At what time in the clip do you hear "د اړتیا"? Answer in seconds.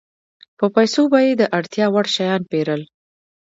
1.37-1.85